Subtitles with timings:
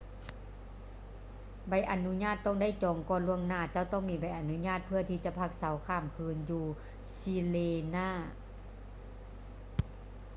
[1.69, 6.63] ໃບອະນຸຍາດຕ້ອງໄດ້ຈອງກ່ອນລ່ວງໜ້າ ເຈົ້າຕ້ອງມີໃບອະນຸຍາດເພື່ອທີ່ຈະພັກເຊົາຂ້າມຄືນຢູ່
[7.13, 8.09] sirena